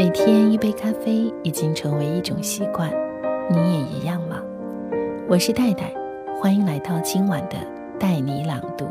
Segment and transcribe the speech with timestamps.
[0.00, 2.90] 每天一杯咖啡已经成为一种习惯，
[3.50, 4.40] 你也一样吗？
[5.28, 5.92] 我是戴戴，
[6.40, 7.56] 欢迎来到今晚的
[7.98, 8.86] 带你朗读。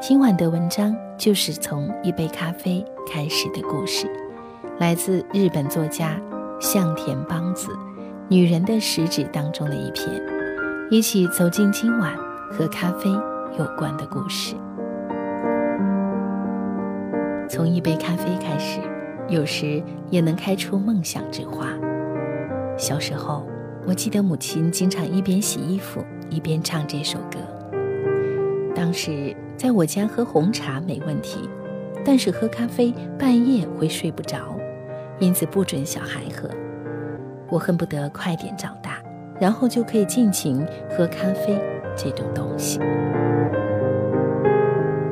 [0.00, 4.10] 今晚的文章就是从一杯咖啡开始的故事，
[4.80, 6.20] 来自日本作家
[6.60, 7.70] 向田邦子
[8.28, 10.10] 《女人的食指》当中的一篇。
[10.90, 12.12] 一起走进今晚
[12.50, 13.08] 和咖啡
[13.56, 14.56] 有关的故事。
[17.48, 18.80] 从一杯咖啡开始。
[19.28, 21.68] 有时也能开出梦想之花。
[22.76, 23.46] 小时候，
[23.86, 27.38] 我记得母亲经常一边洗衣服一边唱这首歌。
[28.74, 31.48] 当时在我家喝红茶没问题，
[32.04, 34.56] 但是喝咖啡半夜会睡不着，
[35.18, 36.48] 因此不准小孩喝。
[37.48, 39.02] 我恨不得快点长大，
[39.40, 41.58] 然后就可以尽情喝咖啡
[41.96, 42.78] 这种东西。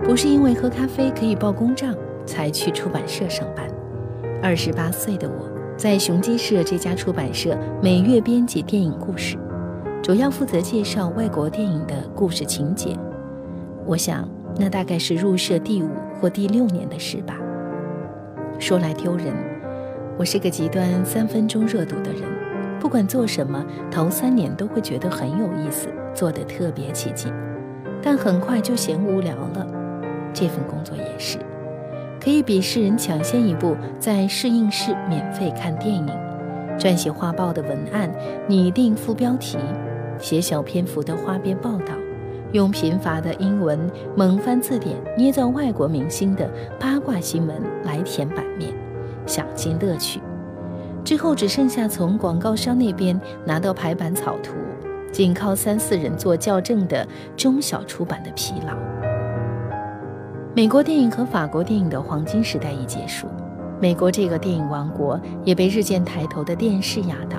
[0.04, 1.95] 不是因为喝咖啡可以报公账
[2.26, 3.66] 才去出版社上班。
[4.44, 9.38] 二十八岁的我，在雄鸡社这家出版社每月编辑电影故事，
[10.02, 12.95] 主要负责介绍外国电影的故事情节。
[13.86, 14.28] 我想，
[14.59, 15.88] 那大概是入社第五
[16.20, 17.38] 或第六年的事吧。
[18.59, 19.32] 说来丢人，
[20.18, 22.30] 我是个极端三分钟热度的人，
[22.79, 27.32] 不管做什么，头三年都会觉得很有意思，做得特别起劲，
[28.02, 29.66] 但很快就嫌无聊了。
[30.34, 31.38] 这份工作也是。
[32.24, 36.08] 可以比世人抢先一步在试映室免费看电影，
[36.78, 38.10] 撰写画报的文案，
[38.48, 39.58] 拟定副标题，
[40.18, 41.92] 写小篇幅的花边报道，
[42.52, 43.78] 用贫乏的英文
[44.16, 48.72] 猛翻字典捏造外国明星的八卦新闻来填版面，
[49.26, 50.18] 享尽乐趣。
[51.04, 54.54] 之后只剩下从广告商那边拿到排版草图，
[55.12, 58.93] 仅靠三四人做校正的中小出版的疲劳。
[60.57, 63.27] 美国电影和法国电影的黄金时代已结束，
[63.80, 67.38] 美国这个电影王国也被日渐抬头的电视压倒，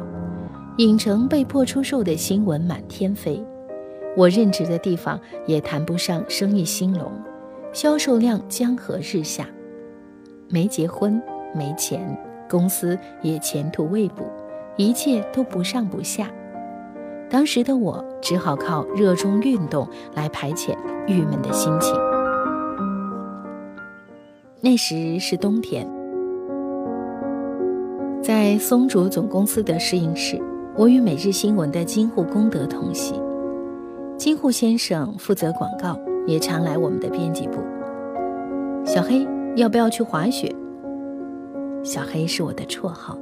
[0.80, 3.42] 影城被迫出售的新闻满天飞，
[4.18, 7.10] 我任职的地方也谈不上生意兴隆，
[7.72, 9.48] 销售量江河日下，
[10.50, 11.22] 没结婚，
[11.54, 12.18] 没钱，
[12.50, 14.26] 公司也前途未卜，
[14.76, 16.30] 一切都不上不下，
[17.30, 20.76] 当时的我只好靠热衷运动来排遣
[21.08, 21.96] 郁闷的心情。
[24.66, 25.88] 那时是冬天，
[28.20, 30.42] 在松竹总公司的试映室，
[30.76, 33.14] 我与每日新闻的金户功德同席。
[34.18, 37.60] 金户先生负责广告，也常来我们的编辑部。
[38.84, 40.52] 小黑要不要去滑雪？
[41.84, 43.16] 小黑是我的绰号，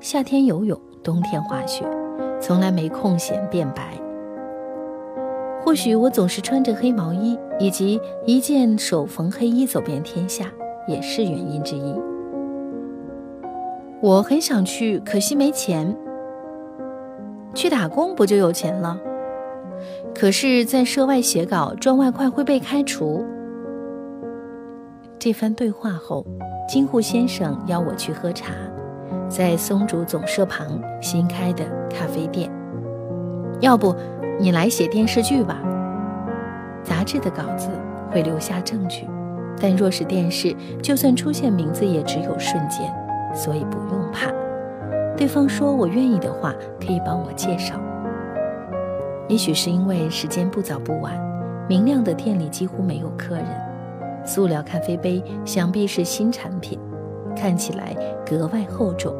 [0.00, 1.82] 夏天游泳，冬天滑雪，
[2.42, 3.98] 从来没空闲变白。
[5.64, 10.52] 或许我总是穿着黑毛衣，以及一件手缝黑衣走遍天下。
[10.86, 11.94] 也是原因之一。
[14.00, 15.96] 我很想去，可惜没钱。
[17.54, 18.98] 去打工不就有钱了？
[20.14, 23.24] 可是，在涉外写稿赚外快会被开除。
[25.18, 26.26] 这番对话后，
[26.68, 28.52] 金户先生邀我去喝茶，
[29.28, 30.66] 在松竹总社旁
[31.00, 32.50] 新开的咖啡店。
[33.60, 33.94] 要不，
[34.38, 35.62] 你来写电视剧吧？
[36.82, 37.70] 杂志的稿子
[38.10, 39.06] 会留下证据。
[39.60, 42.92] 但若是电视，就算出现名字，也只有瞬间，
[43.34, 44.30] 所以不用怕。
[45.16, 47.80] 对方说我愿意的话，可以帮我介绍。
[49.28, 51.14] 也许是因为时间不早不晚，
[51.68, 53.46] 明亮的店里几乎没有客人。
[54.26, 56.78] 塑料咖啡杯想必是新产品，
[57.36, 57.94] 看起来
[58.26, 59.14] 格外厚重，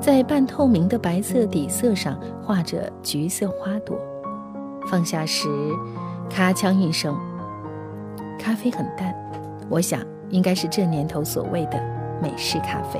[0.00, 3.96] 在半透明的白色底色上画着橘色花朵。
[4.86, 5.48] 放下时，
[6.28, 7.14] 咔锵一声。
[8.40, 9.14] 咖啡很淡，
[9.68, 11.78] 我想应该是这年头所谓的
[12.22, 12.98] 美式咖啡。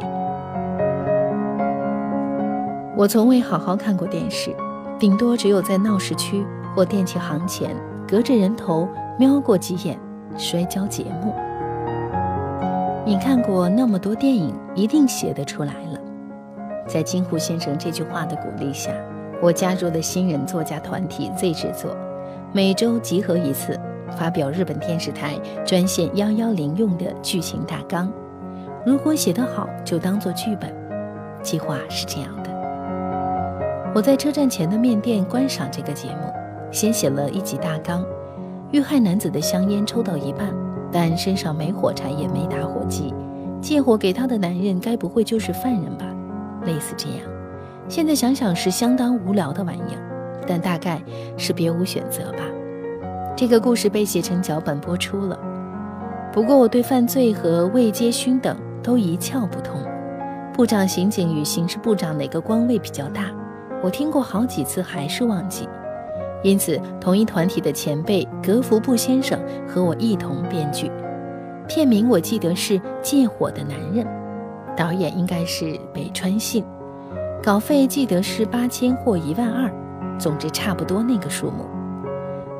[2.94, 4.54] 我从未好好看过电视，
[4.98, 6.44] 顶多只有在闹市区
[6.76, 7.74] 或电器行前
[8.06, 8.86] 隔着人头
[9.18, 9.98] 瞄过几眼
[10.36, 11.34] 摔跤节目。
[13.06, 15.98] 你看过那么多电影，一定写得出来了。
[16.86, 18.90] 在金湖先生这句话的鼓励下，
[19.40, 21.96] 我加入了新人作家团体 Z 制作，
[22.52, 23.80] 每周集合一次。
[24.18, 28.12] 发表日本电视台专线幺幺零用的剧情大纲，
[28.84, 30.74] 如果写得好，就当做剧本。
[31.42, 32.50] 计划是这样的：
[33.94, 36.32] 我在车站前的面店观赏这个节目，
[36.70, 38.04] 先写了一集大纲。
[38.72, 40.54] 遇害男子的香烟抽到一半，
[40.92, 43.14] 但身上没火柴也没打火机，
[43.60, 46.04] 借火给他的男人该不会就是犯人吧？
[46.66, 47.18] 类似这样。
[47.88, 51.02] 现在想想是相当无聊的玩意儿，但大概
[51.36, 52.44] 是别无选择吧。
[53.40, 55.38] 这个故事被写成脚本播出了，
[56.30, 59.80] 不过我对犯罪和未接勋等都一窍不通，
[60.52, 63.30] 部长、刑警与刑事部长哪个官位比较大？
[63.82, 65.66] 我听过好几次，还是忘记。
[66.42, 70.92] 因此，同一团体的前辈格福布先生和我一同编剧，
[71.66, 74.04] 片名我记得是《借火的男人》，
[74.76, 76.62] 导演应该是北川信，
[77.42, 79.72] 稿费记得是八千或一万二，
[80.18, 81.64] 总之差不多那个数目。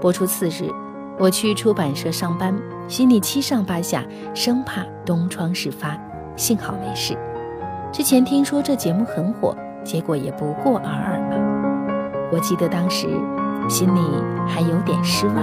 [0.00, 0.70] 播出次日，
[1.18, 2.54] 我去出版社上班，
[2.88, 4.04] 心里七上八下，
[4.34, 5.98] 生怕东窗事发，
[6.36, 7.16] 幸好没事。
[7.92, 11.36] 之前听说这节目很火，结果也不过尔尔嘛。
[12.32, 13.08] 我记得当时。
[13.68, 14.00] 心里
[14.48, 15.36] 还有点失望。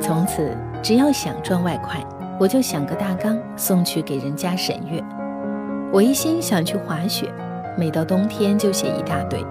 [0.00, 2.00] 从此，只要想赚外快，
[2.38, 5.02] 我就想个大纲送去给人家审阅。
[5.92, 7.30] 我一心想去滑雪，
[7.76, 9.44] 每到冬天就写一大堆，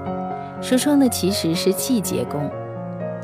[0.63, 2.49] 说穿了其实是季节工。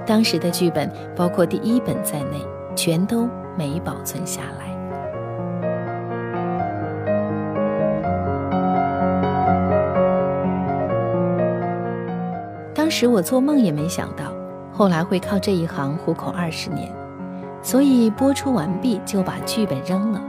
[0.05, 2.45] 当时的剧本，包括第一本在内，
[2.75, 4.67] 全都没保存下来。
[12.75, 14.33] 当时我做梦也没想到，
[14.73, 16.91] 后来会靠这一行糊口二十年，
[17.61, 20.21] 所以播出完毕就把剧本扔了，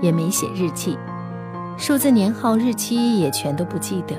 [0.00, 0.96] 也没写日记，
[1.76, 4.14] 数字年号、日期也全都不记得，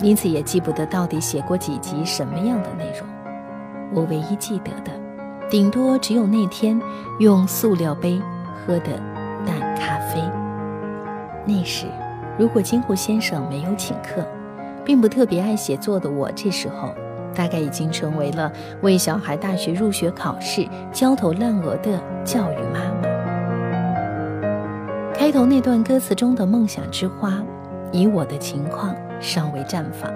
[0.00, 3.08] 因此也记不得到底写过几集什么样的内容。
[3.92, 4.92] 我唯一记得的，
[5.50, 6.80] 顶多只有那天
[7.18, 8.20] 用塑料杯
[8.54, 9.00] 喝的
[9.46, 10.22] 淡咖啡。
[11.46, 11.86] 那时，
[12.38, 14.26] 如果金湖先生没有请客，
[14.84, 16.94] 并不特别爱写作的我，这时候。
[17.34, 18.50] 大概已经成为了
[18.82, 23.02] 为小孩大学入学考试焦头烂额的教育妈妈。
[25.14, 27.40] 开头那段歌词中的梦想之花，
[27.92, 30.12] 以我的情况尚未绽放，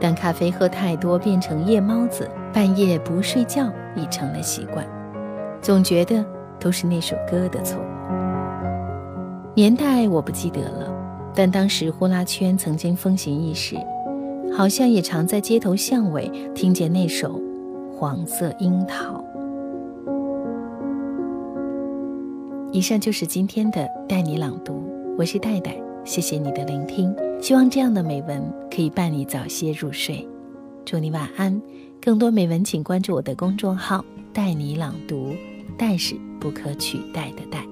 [0.00, 4.86] 但咖啡喝太多变成夜猫子，半夜不睡觉已成了习惯，
[5.60, 6.24] 总觉得
[6.58, 7.80] 都是那首歌的错。
[9.54, 10.94] 年代我不记得了，
[11.34, 13.76] 但当时呼啦圈曾经风行一时。
[14.52, 17.38] 好像也常在街头巷尾听见那首
[17.96, 19.14] 《黄色樱桃》。
[22.72, 24.82] 以上就是今天的带你朗读，
[25.16, 27.14] 我是戴戴，谢谢你的聆听。
[27.40, 30.26] 希望这样的美文可以伴你早些入睡，
[30.84, 31.60] 祝你晚安。
[32.00, 35.34] 更多美文请关注我的公众号“带你朗读”，
[35.76, 37.64] 带是不可取代的带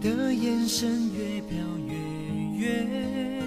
[0.00, 0.32] 的。
[0.32, 1.58] 眼神越飘
[1.88, 1.94] 越
[2.58, 3.42] 远，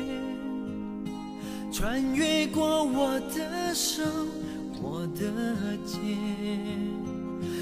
[1.71, 4.03] 穿越过我的手，
[4.81, 6.17] 我的肩，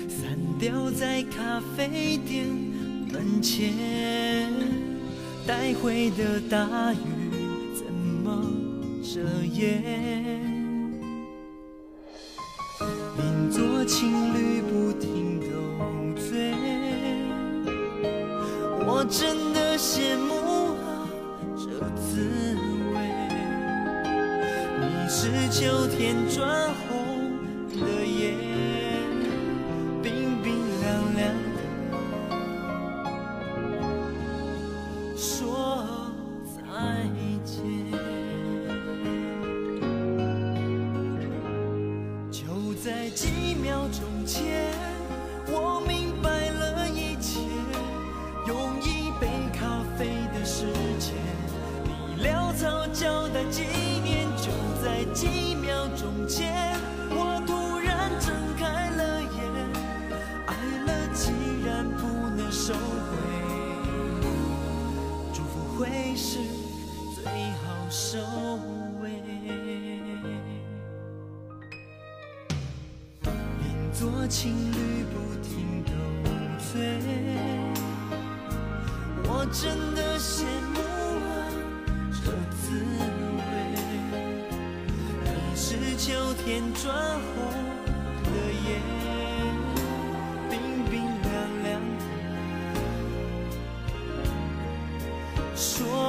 [0.08, 2.48] 散掉在咖啡店
[3.12, 4.52] 门前，
[5.46, 6.98] 带回的大雨
[7.76, 8.44] 怎么
[9.04, 10.59] 遮掩？
[19.10, 19.39] 真
[52.60, 53.64] 草交代纪
[54.04, 54.52] 念，就
[54.84, 56.76] 在几秒钟前，
[57.10, 59.30] 我突然睁开了眼，
[60.46, 60.54] 爱
[60.86, 61.32] 了既
[61.66, 62.78] 然不能收回，
[65.32, 65.88] 祝福会
[66.18, 66.40] 是
[67.16, 67.24] 最
[67.64, 68.20] 好收
[69.02, 69.24] 尾。
[73.94, 75.92] 做情侣不停斗
[76.60, 77.00] 嘴，
[79.24, 80.69] 我真的羡慕。
[82.70, 83.42] 滋味。
[85.24, 85.66] 你是
[85.98, 86.14] 秋
[86.46, 86.86] 天转
[87.34, 87.36] 红
[88.24, 88.30] 的
[88.68, 88.68] 叶，
[90.52, 90.54] 冰
[90.86, 91.30] 冰凉
[91.64, 92.00] 凉的，
[95.56, 96.09] 说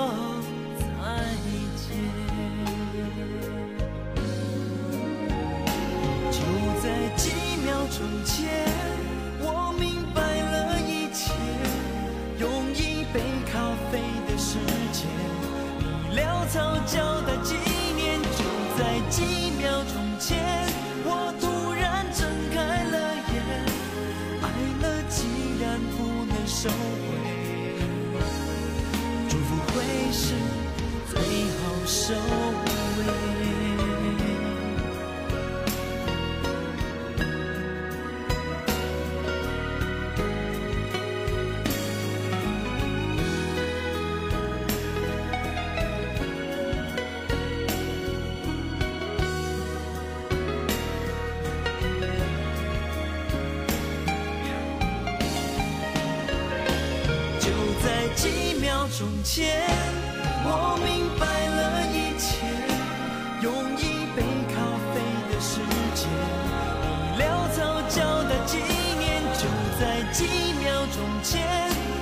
[19.20, 20.38] 几秒钟前，
[21.04, 22.96] 我突然睁开了
[23.30, 23.36] 眼，
[24.40, 24.44] 爱
[24.80, 25.18] 了竟
[25.60, 26.74] 然不能收回。
[29.28, 30.32] 祝福会是
[31.10, 31.20] 最
[31.60, 32.14] 后收
[32.96, 33.49] 尾。
[59.00, 59.64] 从前，
[60.44, 62.44] 我明白了一切。
[63.40, 64.20] 用一杯
[64.52, 64.60] 咖
[64.92, 65.00] 啡
[65.32, 65.56] 的时
[65.96, 66.04] 间，
[67.16, 67.24] 用潦
[67.56, 68.58] 草交代纪
[68.98, 69.24] 念。
[69.40, 69.48] 就
[69.80, 71.40] 在几秒钟前，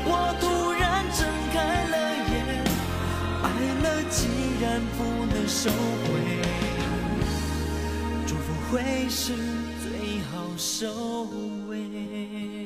[0.06, 1.22] 我突然睁
[1.54, 1.94] 开了
[2.32, 2.66] 眼，
[3.44, 3.46] 爱
[3.84, 4.26] 了既
[4.60, 4.98] 然不
[5.32, 5.70] 能收
[6.02, 6.10] 回，
[8.26, 9.36] 祝福会是
[9.84, 11.28] 最好收
[11.68, 12.57] 尾。